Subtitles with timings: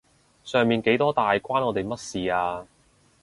[0.43, 2.65] 上面幾多大關我哋乜事啊？